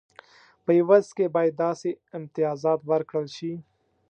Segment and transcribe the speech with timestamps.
[0.63, 3.53] په عوض کې باید داسې امتیازات ورکړل شي.